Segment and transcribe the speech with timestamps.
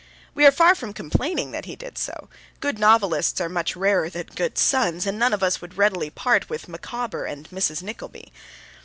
[0.33, 2.27] We are far from complaining that he did so.
[2.59, 6.11] Good novelists are much rarer than good sons, and none of us would part readily
[6.49, 7.83] with Micawber and Mrs.
[7.83, 8.31] Nickleby.